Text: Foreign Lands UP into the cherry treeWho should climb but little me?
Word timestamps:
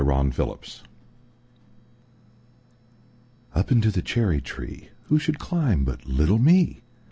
Foreign 0.03 0.33
Lands 0.35 0.81
UP 3.53 3.71
into 3.71 3.91
the 3.91 4.01
cherry 4.01 4.41
treeWho 4.41 5.21
should 5.21 5.37
climb 5.37 5.83
but 5.85 6.07
little 6.07 6.39
me? 6.39 6.81